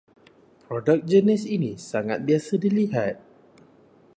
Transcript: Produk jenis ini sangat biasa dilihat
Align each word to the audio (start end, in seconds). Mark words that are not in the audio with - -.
Produk 0.67 0.99
jenis 1.11 1.43
ini 1.55 1.71
sangat 1.89 2.19
biasa 2.27 2.53
dilihat 2.63 3.15